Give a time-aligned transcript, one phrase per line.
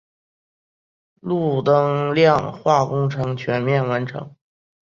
[1.19, 4.35] 路灯亮化工程全面完成。